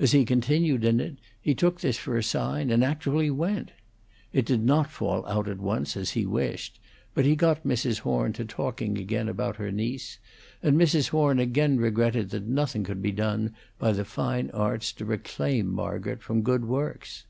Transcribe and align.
As 0.00 0.10
he 0.10 0.24
continued 0.24 0.82
in 0.84 0.98
it, 0.98 1.14
he 1.40 1.54
took 1.54 1.78
this 1.80 1.96
for 1.96 2.16
a 2.16 2.24
sign 2.24 2.72
and 2.72 2.82
actually 2.82 3.30
went. 3.30 3.70
It 4.32 4.44
did 4.44 4.64
not 4.64 4.90
fall 4.90 5.24
out 5.26 5.46
at 5.46 5.60
once 5.60 5.96
as 5.96 6.10
he 6.10 6.26
wished, 6.26 6.80
but 7.14 7.24
he 7.24 7.36
got 7.36 7.62
Mrs. 7.62 8.00
Horn 8.00 8.32
to 8.32 8.44
talking 8.44 8.98
again 8.98 9.28
about 9.28 9.58
her 9.58 9.70
niece, 9.70 10.18
and 10.60 10.76
Mrs. 10.76 11.10
Horn 11.10 11.38
again 11.38 11.76
regretted 11.78 12.30
that 12.30 12.48
nothing 12.48 12.82
could 12.82 13.00
be 13.00 13.12
done 13.12 13.54
by 13.78 13.92
the 13.92 14.04
fine 14.04 14.50
arts 14.52 14.92
to 14.94 15.04
reclaim 15.04 15.68
Margaret 15.72 16.20
from 16.20 16.42
good 16.42 16.64
works. 16.64 17.26